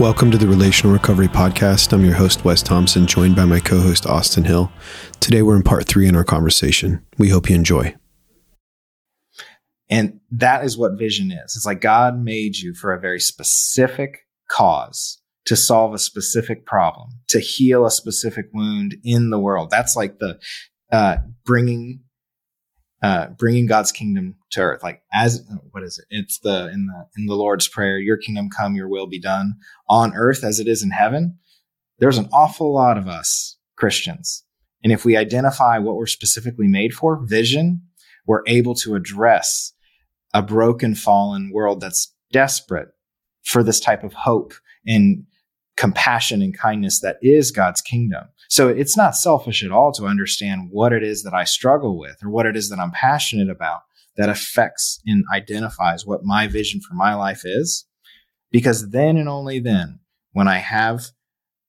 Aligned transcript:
Welcome 0.00 0.32
to 0.32 0.38
the 0.38 0.48
Relational 0.48 0.92
Recovery 0.92 1.28
Podcast. 1.28 1.92
I'm 1.92 2.04
your 2.04 2.14
host, 2.14 2.44
Wes 2.44 2.64
Thompson, 2.64 3.06
joined 3.06 3.36
by 3.36 3.44
my 3.44 3.60
co 3.60 3.78
host, 3.78 4.06
Austin 4.06 4.42
Hill. 4.42 4.72
Today, 5.20 5.40
we're 5.40 5.54
in 5.54 5.62
part 5.62 5.86
three 5.86 6.08
in 6.08 6.16
our 6.16 6.24
conversation. 6.24 7.06
We 7.16 7.28
hope 7.28 7.48
you 7.48 7.54
enjoy. 7.54 7.94
And 9.88 10.18
that 10.32 10.64
is 10.64 10.76
what 10.76 10.98
vision 10.98 11.30
is. 11.30 11.54
It's 11.54 11.64
like 11.64 11.80
God 11.80 12.18
made 12.18 12.56
you 12.56 12.74
for 12.74 12.92
a 12.92 12.98
very 12.98 13.20
specific 13.20 14.26
cause 14.50 15.20
to 15.46 15.54
solve 15.54 15.94
a 15.94 15.98
specific 15.98 16.66
problem, 16.66 17.10
to 17.28 17.38
heal 17.38 17.86
a 17.86 17.90
specific 17.92 18.46
wound 18.52 18.96
in 19.04 19.30
the 19.30 19.38
world. 19.38 19.70
That's 19.70 19.94
like 19.94 20.18
the 20.18 20.40
uh, 20.90 21.18
bringing 21.44 22.00
uh, 23.02 23.28
bringing 23.38 23.66
God's 23.66 23.92
kingdom 23.92 24.36
to 24.52 24.60
earth. 24.60 24.82
Like 24.82 25.02
as 25.12 25.46
what 25.70 25.82
is 25.82 25.98
it? 25.98 26.06
It's 26.10 26.38
the 26.38 26.70
in 26.72 26.86
the 26.86 27.06
in 27.16 27.26
the 27.26 27.34
Lord's 27.34 27.68
prayer, 27.68 27.98
"Your 27.98 28.16
kingdom 28.16 28.48
come, 28.48 28.74
Your 28.74 28.88
will 28.88 29.06
be 29.06 29.20
done 29.20 29.54
on 29.88 30.14
earth 30.14 30.44
as 30.44 30.60
it 30.60 30.68
is 30.68 30.82
in 30.82 30.90
heaven." 30.90 31.38
There's 31.98 32.18
an 32.18 32.28
awful 32.32 32.72
lot 32.72 32.98
of 32.98 33.06
us 33.06 33.56
Christians, 33.76 34.44
and 34.82 34.92
if 34.92 35.04
we 35.04 35.16
identify 35.16 35.78
what 35.78 35.96
we're 35.96 36.06
specifically 36.06 36.68
made 36.68 36.94
for, 36.94 37.24
vision, 37.24 37.82
we're 38.26 38.42
able 38.46 38.74
to 38.76 38.94
address 38.94 39.72
a 40.32 40.42
broken, 40.42 40.94
fallen 40.94 41.50
world 41.52 41.80
that's 41.80 42.12
desperate 42.32 42.88
for 43.44 43.62
this 43.62 43.80
type 43.80 44.02
of 44.02 44.12
hope 44.12 44.54
and 44.86 45.24
compassion 45.76 46.40
and 46.42 46.56
kindness 46.56 47.00
that 47.00 47.16
is 47.20 47.50
God's 47.50 47.80
kingdom. 47.80 48.24
So 48.48 48.68
it's 48.68 48.96
not 48.96 49.16
selfish 49.16 49.64
at 49.64 49.72
all 49.72 49.92
to 49.92 50.06
understand 50.06 50.68
what 50.70 50.92
it 50.92 51.02
is 51.02 51.22
that 51.22 51.34
I 51.34 51.44
struggle 51.44 51.98
with 51.98 52.16
or 52.22 52.30
what 52.30 52.46
it 52.46 52.56
is 52.56 52.68
that 52.70 52.78
I'm 52.78 52.92
passionate 52.92 53.50
about 53.50 53.80
that 54.16 54.28
affects 54.28 55.00
and 55.06 55.24
identifies 55.32 56.06
what 56.06 56.24
my 56.24 56.46
vision 56.46 56.80
for 56.80 56.94
my 56.94 57.14
life 57.14 57.42
is. 57.44 57.86
Because 58.52 58.90
then 58.90 59.16
and 59.16 59.28
only 59.28 59.58
then, 59.58 59.98
when 60.32 60.46
I 60.46 60.58
have 60.58 61.06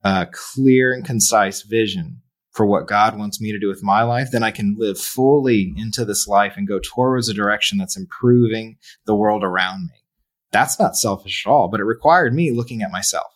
a 0.04 0.28
clear 0.32 0.94
and 0.94 1.04
concise 1.04 1.64
vision 1.64 2.22
for 2.52 2.66
what 2.66 2.88
God 2.88 3.18
wants 3.18 3.42
me 3.42 3.52
to 3.52 3.60
do 3.60 3.68
with 3.68 3.84
my 3.84 4.04
life, 4.04 4.30
then 4.32 4.44
I 4.44 4.52
can 4.52 4.76
live 4.78 5.00
fully 5.00 5.74
into 5.76 6.06
this 6.06 6.28
life 6.28 6.54
and 6.56 6.68
go 6.68 6.80
towards 6.80 7.28
a 7.28 7.34
direction 7.34 7.80
that's 7.80 7.98
improving 7.98 8.78
the 9.06 9.16
world 9.16 9.44
around 9.44 9.88
me. 9.88 10.04
That's 10.52 10.80
not 10.80 10.96
selfish 10.96 11.44
at 11.46 11.50
all, 11.50 11.68
but 11.68 11.80
it 11.80 11.86
required 11.86 12.34
me 12.34 12.52
looking 12.52 12.82
at 12.82 12.92
myself. 12.92 13.35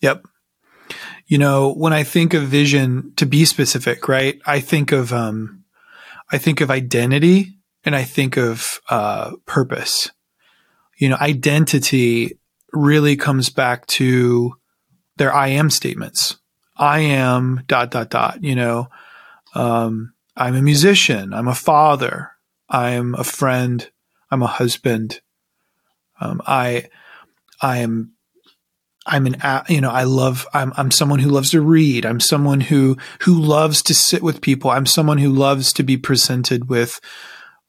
Yep. 0.00 0.26
You 1.26 1.38
know, 1.38 1.72
when 1.72 1.92
I 1.92 2.02
think 2.02 2.34
of 2.34 2.44
vision, 2.44 3.12
to 3.16 3.26
be 3.26 3.44
specific, 3.44 4.08
right? 4.08 4.40
I 4.46 4.60
think 4.60 4.92
of 4.92 5.12
um, 5.12 5.64
I 6.32 6.38
think 6.38 6.60
of 6.60 6.70
identity 6.70 7.58
and 7.84 7.94
I 7.94 8.04
think 8.04 8.36
of 8.36 8.80
uh, 8.88 9.32
purpose. 9.46 10.10
You 10.98 11.08
know, 11.08 11.16
identity 11.20 12.38
really 12.72 13.16
comes 13.16 13.48
back 13.50 13.86
to 13.86 14.54
their 15.16 15.32
I 15.32 15.48
am 15.48 15.70
statements. 15.70 16.36
I 16.76 17.00
am 17.00 17.62
dot 17.66 17.90
dot 17.90 18.10
dot. 18.10 18.42
You 18.42 18.54
know, 18.54 18.88
um, 19.54 20.14
I'm 20.36 20.56
a 20.56 20.62
musician. 20.62 21.32
I'm 21.32 21.48
a 21.48 21.54
father. 21.54 22.32
I'm 22.68 23.14
a 23.14 23.24
friend. 23.24 23.88
I'm 24.30 24.42
a 24.42 24.46
husband. 24.46 25.20
Um, 26.20 26.40
I 26.46 26.88
I 27.60 27.78
am 27.78 28.12
I'm 29.06 29.26
an, 29.26 29.36
you 29.68 29.80
know, 29.80 29.90
I 29.90 30.04
love, 30.04 30.46
I'm, 30.52 30.72
I'm 30.76 30.90
someone 30.90 31.20
who 31.20 31.30
loves 31.30 31.50
to 31.52 31.60
read. 31.60 32.04
I'm 32.04 32.20
someone 32.20 32.60
who, 32.60 32.96
who 33.20 33.40
loves 33.40 33.82
to 33.84 33.94
sit 33.94 34.22
with 34.22 34.42
people. 34.42 34.70
I'm 34.70 34.86
someone 34.86 35.18
who 35.18 35.30
loves 35.30 35.72
to 35.74 35.82
be 35.82 35.96
presented 35.96 36.68
with, 36.68 37.00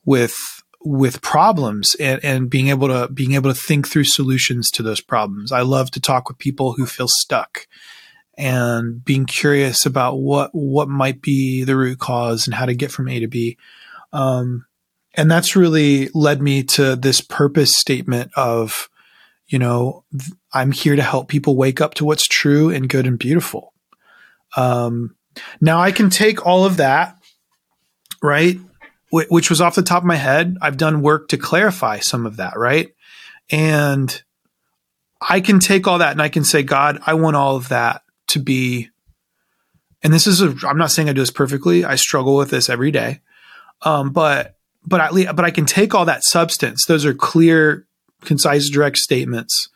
with, 0.04 0.36
with 0.84 1.22
problems 1.22 1.96
and, 2.00 2.24
and 2.24 2.50
being 2.50 2.68
able 2.68 2.90
to, 2.90 3.08
being 3.14 3.34
able 3.34 3.54
to 3.54 3.60
think 3.60 3.88
through 3.88 4.04
solutions 4.04 4.70
to 4.72 4.84
those 4.84 5.00
problems. 5.00 5.52
I 5.52 5.62
love 5.62 5.90
to 5.92 6.02
talk 6.02 6.28
with 6.28 6.38
people 6.38 6.74
who 6.74 6.86
feel 6.86 7.08
stuck 7.08 7.66
and 8.38 9.04
being 9.04 9.26
curious 9.26 9.86
about 9.86 10.18
what, 10.18 10.50
what 10.54 10.90
might 10.90 11.22
be 11.22 11.64
the 11.64 11.76
root 11.78 12.00
cause 12.00 12.46
and 12.46 12.54
how 12.54 12.66
to 12.66 12.76
get 12.76 12.92
from 12.92 13.08
A 13.08 13.20
to 13.20 13.28
B. 13.28 13.58
Um, 14.12 14.66
and 15.14 15.30
that's 15.30 15.56
really 15.56 16.10
led 16.14 16.42
me 16.42 16.64
to 16.64 16.96
this 16.96 17.22
purpose 17.22 17.72
statement 17.78 18.32
of, 18.36 18.90
you 19.48 19.60
know, 19.60 20.04
I'm 20.54 20.72
here 20.72 20.96
to 20.96 21.02
help 21.02 21.28
people 21.28 21.56
wake 21.56 21.82
up 21.82 21.94
to 21.96 22.06
what's 22.06 22.28
true 22.28 22.70
and 22.70 22.90
good 22.90 23.08
and 23.08 23.18
beautiful. 23.18 23.74
Um, 24.56 25.16
now 25.62 25.80
I 25.80 25.92
can 25.92 26.10
take 26.10 26.46
all 26.46 26.66
of 26.66 26.78
that, 26.78 27.16
right? 28.22 28.58
Wh- 29.10 29.30
which 29.30 29.50
was 29.50 29.62
off 29.62 29.76
the 29.76 29.82
top 29.82 30.04
of 30.04 30.08
my 30.08 30.18
head. 30.18 30.58
I've 30.62 30.78
done 30.78 31.02
work 31.02 31.30
to 31.30 31.38
clarify 31.38 32.00
some 32.00 32.26
of 32.26 32.38
that, 32.38 32.58
right? 32.58 32.94
And 33.50 34.22
I 35.22 35.40
can 35.40 35.60
take 35.60 35.88
all 35.88 36.00
that 36.00 36.12
and 36.12 36.22
I 36.22 36.30
can 36.30 36.44
say, 36.44 36.64
God, 36.64 37.00
I 37.06 37.14
want 37.14 37.36
all 37.36 37.56
of 37.56 37.70
that 37.70 38.02
to 38.28 38.40
be. 38.40 38.90
And 40.04 40.12
this 40.12 40.28
is 40.28 40.42
a, 40.42 40.56
I'm 40.68 40.78
not 40.78 40.92
saying 40.92 41.10
I 41.10 41.14
do 41.14 41.22
this 41.22 41.32
perfectly. 41.32 41.86
I 41.86 41.96
struggle 41.96 42.36
with 42.36 42.50
this 42.50 42.70
every 42.70 42.92
day. 42.92 43.22
Um, 43.84 44.12
but, 44.12 44.58
but 44.86 45.14
but 45.36 45.46
I 45.46 45.52
can 45.52 45.66
take 45.66 45.94
all 45.94 46.06
that 46.06 46.24
substance. 46.24 46.86
Those 46.86 47.06
are 47.06 47.14
clear 47.14 47.86
concise, 48.22 48.70
direct 48.70 48.98
statements 48.98 49.70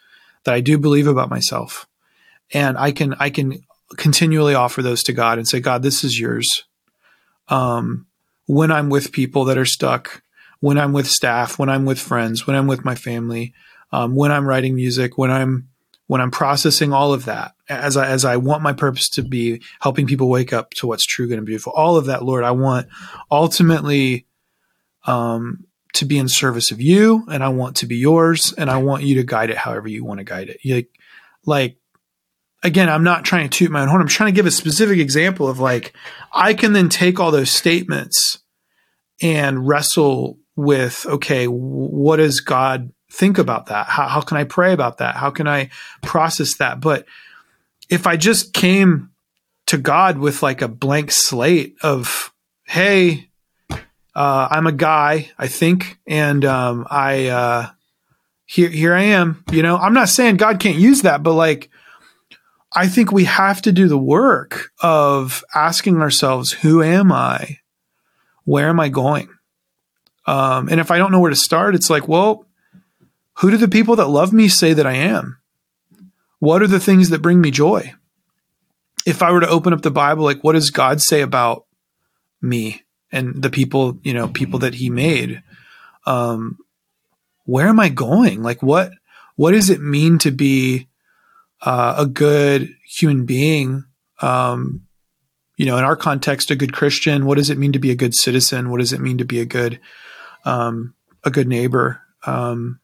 that 0.45 0.53
I 0.53 0.61
do 0.61 0.77
believe 0.77 1.07
about 1.07 1.29
myself. 1.29 1.87
And 2.53 2.77
I 2.77 2.91
can, 2.91 3.15
I 3.19 3.29
can 3.29 3.63
continually 3.97 4.55
offer 4.55 4.81
those 4.81 5.03
to 5.03 5.13
God 5.13 5.37
and 5.37 5.47
say, 5.47 5.59
God, 5.59 5.83
this 5.83 6.03
is 6.03 6.19
yours. 6.19 6.63
Um, 7.49 8.07
when 8.47 8.71
I'm 8.71 8.89
with 8.89 9.11
people 9.11 9.45
that 9.45 9.57
are 9.57 9.65
stuck, 9.65 10.21
when 10.59 10.77
I'm 10.77 10.93
with 10.93 11.07
staff, 11.07 11.59
when 11.59 11.69
I'm 11.69 11.85
with 11.85 11.99
friends, 11.99 12.47
when 12.47 12.55
I'm 12.55 12.67
with 12.67 12.85
my 12.85 12.95
family, 12.95 13.53
um, 13.91 14.15
when 14.15 14.31
I'm 14.31 14.47
writing 14.47 14.75
music, 14.75 15.17
when 15.17 15.31
I'm, 15.31 15.69
when 16.07 16.21
I'm 16.21 16.31
processing 16.31 16.93
all 16.93 17.13
of 17.13 17.25
that, 17.25 17.53
as 17.67 17.97
I, 17.97 18.07
as 18.07 18.25
I 18.25 18.37
want 18.37 18.61
my 18.61 18.73
purpose 18.73 19.09
to 19.11 19.23
be 19.23 19.61
helping 19.81 20.05
people 20.05 20.29
wake 20.29 20.53
up 20.53 20.71
to 20.77 20.87
what's 20.87 21.05
true, 21.05 21.27
good, 21.27 21.37
and 21.37 21.45
beautiful, 21.45 21.73
all 21.75 21.97
of 21.97 22.05
that, 22.05 22.23
Lord, 22.23 22.43
I 22.43 22.51
want 22.51 22.87
ultimately, 23.31 24.27
um, 25.05 25.65
to 25.95 26.05
be 26.05 26.17
in 26.17 26.27
service 26.27 26.71
of 26.71 26.81
you 26.81 27.25
and 27.29 27.43
I 27.43 27.49
want 27.49 27.77
to 27.77 27.85
be 27.85 27.97
yours 27.97 28.53
and 28.57 28.69
I 28.69 28.77
want 28.77 29.03
you 29.03 29.15
to 29.15 29.23
guide 29.23 29.49
it 29.49 29.57
however 29.57 29.87
you 29.87 30.03
want 30.03 30.19
to 30.19 30.23
guide 30.23 30.49
it. 30.49 30.59
Like, 30.65 30.89
like, 31.45 31.77
again, 32.63 32.89
I'm 32.89 33.03
not 33.03 33.25
trying 33.25 33.47
to 33.47 33.57
toot 33.57 33.71
my 33.71 33.81
own 33.81 33.87
horn. 33.87 34.01
I'm 34.01 34.07
trying 34.07 34.33
to 34.33 34.35
give 34.35 34.45
a 34.45 34.51
specific 34.51 34.99
example 34.99 35.47
of 35.47 35.59
like, 35.59 35.93
I 36.33 36.53
can 36.53 36.73
then 36.73 36.89
take 36.89 37.19
all 37.19 37.31
those 37.31 37.51
statements 37.51 38.39
and 39.21 39.67
wrestle 39.67 40.39
with, 40.55 41.05
okay, 41.05 41.45
what 41.45 42.17
does 42.17 42.41
God 42.41 42.91
think 43.11 43.37
about 43.37 43.67
that? 43.67 43.87
How, 43.87 44.07
how 44.07 44.21
can 44.21 44.37
I 44.37 44.43
pray 44.43 44.73
about 44.73 44.97
that? 44.97 45.15
How 45.15 45.29
can 45.29 45.47
I 45.47 45.69
process 46.01 46.57
that? 46.57 46.81
But 46.81 47.05
if 47.89 48.07
I 48.07 48.17
just 48.17 48.53
came 48.53 49.11
to 49.67 49.77
God 49.77 50.17
with 50.17 50.43
like 50.43 50.61
a 50.61 50.67
blank 50.67 51.11
slate 51.11 51.75
of, 51.81 52.33
hey, 52.63 53.29
uh, 54.15 54.47
I'm 54.49 54.67
a 54.67 54.71
guy, 54.71 55.31
I 55.37 55.47
think, 55.47 55.99
and 56.07 56.45
um, 56.45 56.87
I 56.89 57.27
uh, 57.27 57.69
here 58.45 58.69
here 58.69 58.93
I 58.93 59.03
am. 59.03 59.43
You 59.51 59.61
know, 59.61 59.77
I'm 59.77 59.93
not 59.93 60.09
saying 60.09 60.37
God 60.37 60.59
can't 60.59 60.77
use 60.77 61.01
that, 61.01 61.21
but 61.23 61.33
like 61.33 61.69
I 62.75 62.87
think 62.87 63.11
we 63.11 63.23
have 63.23 63.61
to 63.63 63.71
do 63.71 63.87
the 63.87 63.97
work 63.97 64.71
of 64.81 65.43
asking 65.55 66.01
ourselves, 66.01 66.51
who 66.51 66.83
am 66.83 67.11
I? 67.11 67.59
Where 68.43 68.67
am 68.67 68.81
I 68.81 68.89
going? 68.89 69.29
Um, 70.27 70.67
and 70.69 70.79
if 70.79 70.91
I 70.91 70.97
don't 70.97 71.11
know 71.11 71.19
where 71.19 71.29
to 71.29 71.35
start, 71.35 71.75
it's 71.75 71.89
like, 71.89 72.07
well, 72.07 72.45
who 73.35 73.51
do 73.51 73.57
the 73.57 73.67
people 73.67 73.95
that 73.95 74.07
love 74.07 74.33
me 74.33 74.49
say 74.49 74.73
that 74.73 74.85
I 74.85 74.93
am? 74.93 75.39
What 76.39 76.61
are 76.61 76.67
the 76.67 76.79
things 76.79 77.09
that 77.09 77.21
bring 77.21 77.39
me 77.39 77.49
joy? 77.49 77.93
If 79.05 79.21
I 79.21 79.31
were 79.31 79.39
to 79.39 79.49
open 79.49 79.71
up 79.71 79.81
the 79.81 79.91
Bible, 79.91 80.23
like, 80.23 80.43
what 80.43 80.53
does 80.53 80.69
God 80.69 81.01
say 81.01 81.21
about 81.21 81.65
me? 82.41 82.84
And 83.11 83.41
the 83.41 83.49
people, 83.49 83.99
you 84.03 84.13
know, 84.13 84.27
people 84.27 84.59
that 84.59 84.75
he 84.75 84.89
made. 84.89 85.41
Um, 86.05 86.57
where 87.45 87.67
am 87.67 87.79
I 87.79 87.89
going? 87.89 88.41
Like, 88.41 88.61
what, 88.61 88.91
what 89.35 89.51
does 89.51 89.69
it 89.69 89.81
mean 89.81 90.17
to 90.19 90.31
be 90.31 90.87
uh, 91.61 91.95
a 91.99 92.05
good 92.05 92.75
human 92.85 93.25
being? 93.25 93.85
Um, 94.21 94.81
you 95.57 95.65
know, 95.65 95.77
in 95.77 95.83
our 95.83 95.95
context, 95.95 96.51
a 96.51 96.55
good 96.55 96.73
Christian. 96.73 97.25
What 97.25 97.37
does 97.37 97.49
it 97.49 97.57
mean 97.57 97.73
to 97.73 97.79
be 97.79 97.91
a 97.91 97.95
good 97.95 98.13
citizen? 98.13 98.69
What 98.69 98.79
does 98.79 98.93
it 98.93 98.99
mean 98.99 99.17
to 99.19 99.25
be 99.25 99.39
a 99.39 99.45
good, 99.45 99.79
um, 100.43 100.93
a 101.23 101.31
good 101.31 101.47
neighbor? 101.47 102.01
Um, 102.25 102.79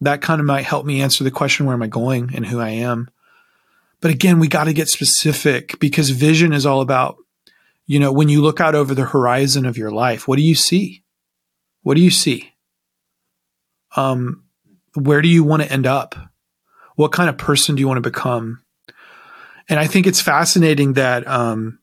that 0.00 0.20
kind 0.20 0.40
of 0.40 0.46
might 0.46 0.64
help 0.64 0.86
me 0.86 1.00
answer 1.00 1.24
the 1.24 1.30
question: 1.30 1.66
Where 1.66 1.74
am 1.74 1.82
I 1.82 1.88
going 1.88 2.30
and 2.34 2.46
who 2.46 2.60
I 2.60 2.70
am? 2.70 3.10
But 4.00 4.10
again, 4.10 4.38
we 4.38 4.48
got 4.48 4.64
to 4.64 4.72
get 4.72 4.88
specific 4.88 5.78
because 5.80 6.10
vision 6.10 6.52
is 6.52 6.66
all 6.66 6.82
about 6.82 7.16
you 7.86 7.98
know, 7.98 8.12
when 8.12 8.28
you 8.28 8.40
look 8.40 8.60
out 8.60 8.74
over 8.74 8.94
the 8.94 9.04
horizon 9.04 9.66
of 9.66 9.76
your 9.76 9.90
life, 9.90 10.26
what 10.26 10.36
do 10.36 10.42
you 10.42 10.54
see? 10.54 11.04
What 11.82 11.94
do 11.94 12.00
you 12.00 12.10
see? 12.10 12.52
Um, 13.96 14.44
where 14.94 15.22
do 15.22 15.28
you 15.28 15.44
want 15.44 15.62
to 15.62 15.70
end 15.70 15.86
up? 15.86 16.14
What 16.96 17.12
kind 17.12 17.28
of 17.28 17.36
person 17.36 17.74
do 17.74 17.80
you 17.80 17.88
want 17.88 17.98
to 17.98 18.10
become? 18.10 18.62
And 19.68 19.78
I 19.78 19.86
think 19.86 20.06
it's 20.06 20.20
fascinating 20.20 20.94
that, 20.94 21.26
um, 21.26 21.78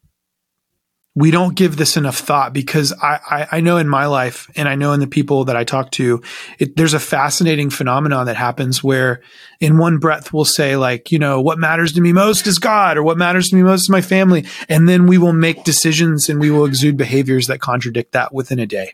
we 1.14 1.30
don't 1.30 1.56
give 1.56 1.76
this 1.76 1.98
enough 1.98 2.20
thought 2.20 2.54
because 2.54 2.94
I, 2.94 3.20
I, 3.30 3.48
I, 3.58 3.62
know 3.62 3.76
in 3.76 3.90
my 3.90 4.06
life 4.06 4.50
and 4.56 4.70
I 4.70 4.76
know 4.76 4.94
in 4.94 5.02
the 5.02 5.08
people 5.08 5.44
that 5.46 5.58
I 5.58 5.66
talk 5.66 5.92
to, 5.92 6.22
it, 6.58 6.78
there's 6.78 6.94
a 6.94 7.02
fascinating 7.02 7.70
phenomenon 7.70 8.28
that 8.28 8.38
happens 8.38 8.82
where 8.82 9.22
in 9.60 9.78
one 9.78 9.98
breath 9.98 10.32
we'll 10.32 10.46
say 10.46 10.78
like, 10.78 11.12
you 11.12 11.20
know, 11.20 11.42
what 11.42 11.60
matters 11.60 11.92
to 11.94 12.02
me 12.02 12.14
most 12.14 12.48
is 12.48 12.60
God 12.60 12.96
or 12.96 13.04
what 13.04 13.18
matters 13.18 13.50
to 13.50 13.58
me 13.58 13.64
most 13.64 13.82
is 13.82 13.90
my 13.90 14.00
family. 14.00 14.46
And 14.70 14.88
then 14.88 15.06
we 15.06 15.18
will 15.18 15.34
make 15.34 15.66
decisions 15.66 16.30
and 16.30 16.40
we 16.40 16.50
will 16.50 16.64
exude 16.64 16.96
behaviors 16.96 17.48
that 17.48 17.60
contradict 17.60 18.14
that 18.14 18.34
within 18.34 18.60
a 18.60 18.66
day. 18.66 18.94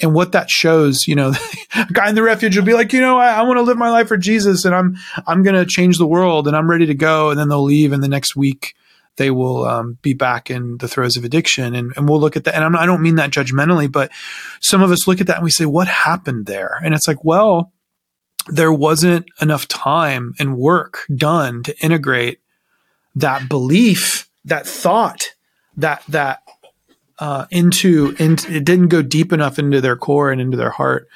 And 0.00 0.14
what 0.14 0.32
that 0.32 0.50
shows, 0.50 1.06
you 1.06 1.14
know, 1.14 1.32
a 1.76 1.92
guy 1.92 2.08
in 2.08 2.16
the 2.16 2.22
refuge 2.22 2.56
will 2.56 2.64
be 2.64 2.74
like, 2.74 2.92
you 2.92 3.00
know, 3.00 3.16
I, 3.16 3.34
I 3.34 3.42
want 3.42 3.58
to 3.58 3.62
live 3.62 3.78
my 3.78 3.90
life 3.90 4.08
for 4.08 4.16
Jesus 4.16 4.64
and 4.64 4.74
I'm, 4.74 4.96
I'm 5.24 5.44
going 5.44 5.56
to 5.56 5.64
change 5.64 5.98
the 5.98 6.06
world 6.06 6.48
and 6.48 6.56
I'm 6.56 6.68
ready 6.68 6.86
to 6.86 6.94
go. 6.94 7.30
And 7.30 7.38
then 7.38 7.48
they'll 7.48 7.62
leave 7.62 7.92
and 7.92 8.02
the 8.02 8.08
next 8.08 8.34
week, 8.34 8.74
they 9.18 9.30
will 9.30 9.64
um, 9.64 9.98
be 10.00 10.14
back 10.14 10.50
in 10.50 10.78
the 10.78 10.88
throes 10.88 11.16
of 11.16 11.24
addiction. 11.24 11.74
And, 11.74 11.92
and 11.96 12.08
we'll 12.08 12.20
look 12.20 12.36
at 12.36 12.44
that. 12.44 12.54
And 12.54 12.64
I'm, 12.64 12.74
I 12.74 12.86
do 12.86 12.92
not 12.92 13.00
mean 13.00 13.16
that 13.16 13.30
judgmentally, 13.30 13.90
but 13.90 14.10
some 14.60 14.82
of 14.82 14.90
us 14.90 15.06
look 15.06 15.20
at 15.20 15.26
that 15.26 15.36
and 15.36 15.44
we 15.44 15.50
say, 15.50 15.66
what 15.66 15.88
happened 15.88 16.46
there? 16.46 16.80
And 16.82 16.94
it's 16.94 17.06
like, 17.06 17.22
well, 17.24 17.72
there 18.46 18.72
wasn't 18.72 19.26
enough 19.42 19.68
time 19.68 20.34
and 20.38 20.56
work 20.56 21.04
done 21.14 21.62
to 21.64 21.78
integrate 21.84 22.40
that 23.16 23.48
belief, 23.48 24.28
that 24.44 24.66
thought, 24.66 25.34
that, 25.76 26.02
that, 26.08 26.42
uh, 27.18 27.46
into, 27.50 28.14
into, 28.18 28.54
it 28.54 28.64
didn't 28.64 28.88
go 28.88 29.02
deep 29.02 29.32
enough 29.32 29.58
into 29.58 29.80
their 29.80 29.96
core 29.96 30.30
and 30.30 30.40
into 30.40 30.56
their 30.56 30.70
heart 30.70 31.08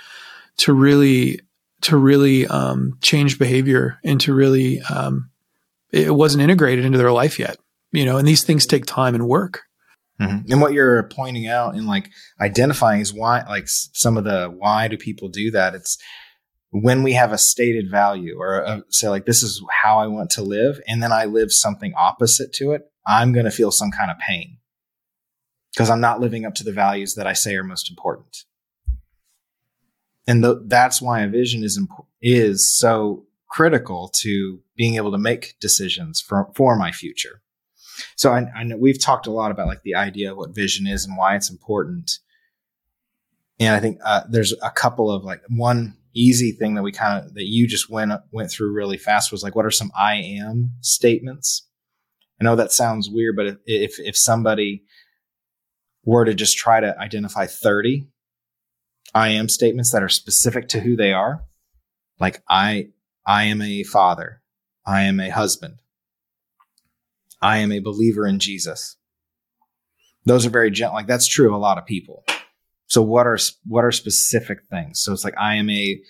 to 0.59 0.73
really, 0.73 1.41
to 1.83 1.97
really, 1.97 2.47
um, 2.49 2.99
change 3.01 3.39
behavior 3.39 3.99
and 4.03 4.21
to 4.21 4.35
really, 4.35 4.83
um, 4.83 5.31
it 5.93 6.13
wasn't 6.13 6.43
integrated 6.43 6.85
into 6.85 6.99
their 6.99 7.13
life 7.13 7.39
yet 7.39 7.57
you 7.93 8.05
know, 8.05 8.17
and 8.17 8.27
these 8.27 8.45
things 8.45 8.67
take 8.67 8.87
time 8.87 9.15
and 9.15 9.29
work. 9.29 9.63
Mm-hmm. 10.21 10.53
And 10.53 10.61
what 10.61 10.73
you're 10.73 11.03
pointing 11.05 11.47
out 11.47 11.75
and 11.75 11.87
like 11.87 12.11
identifying 12.41 13.01
is 13.01 13.13
why, 13.13 13.43
like 13.49 13.65
some 13.67 14.17
of 14.17 14.25
the 14.25 14.47
why 14.47 14.89
do 14.89 14.97
people 14.97 15.29
do 15.29 15.51
that? 15.53 15.75
It's 15.75 15.99
when 16.71 17.03
we 17.03 17.13
have 17.13 17.33
a 17.33 17.39
stated 17.39 17.91
value 17.91 18.37
or 18.39 18.59
a, 18.59 18.83
say 18.89 19.09
like 19.09 19.27
this 19.27 19.43
is 19.43 19.63
how 19.83 19.99
I 19.99 20.07
want 20.07 20.31
to 20.31 20.43
live, 20.43 20.81
and 20.87 21.03
then 21.03 21.13
I 21.13 21.27
live 21.27 21.53
something 21.53 21.93
opposite 21.97 22.53
to 22.55 22.73
it, 22.73 22.83
I'm 23.07 23.33
going 23.33 23.45
to 23.45 23.51
feel 23.51 23.71
some 23.71 23.91
kind 23.91 24.11
of 24.11 24.19
pain 24.19 24.59
because 25.73 25.91
I'm 25.91 26.01
not 26.01 26.21
living 26.21 26.45
up 26.45 26.55
to 26.57 26.65
the 26.65 26.73
values 26.73 27.15
that 27.15 27.27
I 27.27 27.33
say 27.33 27.55
are 27.57 27.65
most 27.65 27.91
important. 27.91 28.45
And 30.27 30.43
th- 30.43 30.59
that's 30.67 31.03
why 31.03 31.23
a 31.23 31.29
vision 31.29 31.65
is 31.65 31.77
imp- 31.77 32.07
is 32.21 32.75
so 32.79 33.27
critical 33.49 34.11
to 34.21 34.61
being 34.77 34.95
able 34.95 35.13
to 35.13 35.19
make 35.19 35.57
decisions 35.61 36.21
for 36.21 36.51
for 36.55 36.77
my 36.77 36.93
future. 36.93 37.43
So 38.17 38.33
I, 38.33 38.47
I 38.55 38.65
know 38.65 38.77
we've 38.77 39.01
talked 39.01 39.27
a 39.27 39.33
lot 39.33 39.51
about 39.51 39.67
like 39.67 39.83
the 39.83 39.95
idea 39.95 40.33
of 40.33 40.37
what 40.37 40.55
vision 40.55 40.87
is 40.87 41.05
and 41.05 41.17
why 41.17 41.37
it's 41.37 41.51
important. 41.51 42.19
And 43.61 43.75
I 43.75 43.81
think 43.81 43.99
uh, 44.05 44.23
there's 44.29 44.55
a 44.63 44.71
couple 44.71 45.11
of 45.11 45.25
like 45.25 45.43
one 45.49 45.97
easy 46.15 46.53
thing 46.53 46.75
that 46.75 46.83
we 46.83 46.93
kind 46.93 47.25
of 47.25 47.35
that 47.35 47.47
you 47.47 47.67
just 47.67 47.89
went 47.89 48.13
went 48.31 48.51
through 48.51 48.73
really 48.73 48.99
fast 48.99 49.33
was 49.33 49.43
like 49.43 49.55
what 49.55 49.65
are 49.65 49.71
some 49.71 49.91
I 49.97 50.17
am 50.17 50.73
statements. 50.81 51.67
I 52.41 52.45
know 52.45 52.57
that 52.57 52.73
sounds 52.73 53.09
weird, 53.11 53.37
but 53.37 53.59
if 53.67 53.99
if 53.99 54.17
somebody 54.17 54.85
were 56.05 56.25
to 56.25 56.35
just 56.35 56.59
try 56.59 56.81
to 56.81 56.99
identify 56.99 57.47
30 57.47 58.09
I 59.15 59.29
am 59.29 59.49
statements 59.49 59.93
that 59.93 60.03
are 60.03 60.09
specific 60.09 60.69
to 60.69 60.81
who 60.81 60.97
they 60.97 61.13
are, 61.13 61.45
like 62.19 62.43
I 62.49 62.89
I 63.27 63.45
am 63.45 63.61
a 63.61 63.83
father, 63.85 64.43
I 64.87 65.03
am 65.03 65.21
a 65.21 65.31
husband, 65.31 65.82
I 67.43 67.59
am 67.59 67.73
a 67.73 67.81
believer 67.81 68.27
in 68.27 68.39
Jesus. 68.39 68.97
Those 70.25 70.47
are 70.47 70.51
very 70.51 70.71
gentle. 70.71 70.95
Like 70.95 71.09
that's 71.09 71.27
true 71.27 71.49
of 71.49 71.55
a 71.55 71.59
lot 71.59 71.79
of 71.79 71.85
people. 71.85 72.25
So 72.87 73.03
what 73.03 73.27
are 73.27 73.39
what 73.67 73.85
are 73.85 73.91
specific 73.91 74.61
things? 74.71 75.01
So 75.03 75.13
it's 75.13 75.25
like 75.25 75.37
I 75.39 75.57
am 75.57 75.69
a 75.69 76.01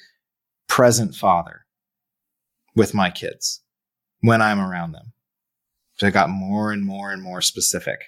present 0.68 1.14
father 1.14 1.62
with 2.74 2.92
my 2.92 3.10
kids 3.10 3.62
when 4.20 4.42
I'm 4.42 4.60
around 4.60 4.92
them. 4.92 5.12
So 5.94 6.06
I 6.06 6.10
got 6.10 6.30
more 6.30 6.72
and 6.72 6.84
more 6.84 7.12
and 7.12 7.22
more 7.22 7.40
specific. 7.40 8.00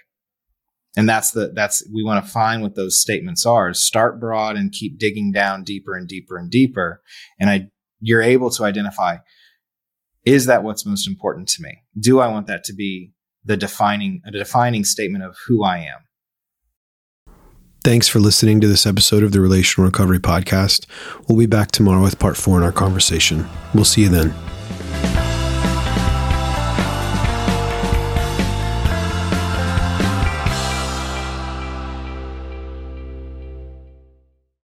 And 0.97 1.09
that's 1.09 1.31
the 1.31 1.53
that's 1.55 1.89
we 1.93 2.05
want 2.05 2.25
to 2.25 2.31
find 2.31 2.63
what 2.63 2.75
those 2.75 3.01
statements 3.01 3.47
are. 3.47 3.73
Start 3.75 4.21
broad 4.21 4.57
and 4.57 4.73
keep 4.73 4.99
digging 4.99 5.33
down 5.33 5.65
deeper 5.65 5.97
and 5.97 6.07
deeper 6.07 6.37
and 6.37 6.51
deeper. 6.51 7.01
And 7.41 7.49
I 7.49 7.69
you're 8.01 8.23
able 8.23 8.51
to 8.51 8.65
identify 8.65 9.19
is 10.25 10.47
that 10.47 10.63
what's 10.63 10.87
most 10.87 11.07
important 11.07 11.49
to 11.49 11.63
me? 11.63 11.83
Do 11.99 12.21
I 12.21 12.29
want 12.29 12.47
that 12.47 12.65
to 12.65 12.75
be 12.75 13.13
the 13.45 13.57
defining 13.57 14.23
a 14.25 14.31
defining 14.31 14.85
statement 14.85 15.25
of 15.25 15.37
who 15.47 15.65
I 15.65 15.79
am? 15.79 17.35
Thanks 17.83 18.09
for 18.09 18.19
listening 18.19 18.63
to 18.63 18.67
this 18.67 18.87
episode 18.87 19.23
of 19.23 19.33
the 19.33 19.43
Relational 19.43 19.85
Recovery 19.85 20.19
Podcast. 20.19 20.87
We'll 21.29 21.39
be 21.39 21.45
back 21.45 21.71
tomorrow 21.71 22.03
with 22.03 22.19
part 22.19 22.37
four 22.37 22.57
in 22.57 22.65
our 22.65 22.73
conversation. 22.73 23.47
We'll 23.75 23.85
see 23.85 24.03
you 24.03 24.09
then. 24.09 24.35